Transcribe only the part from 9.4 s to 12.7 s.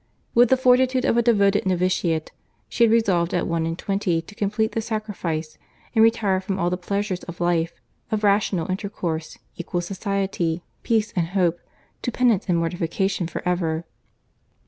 equal society, peace and hope, to penance and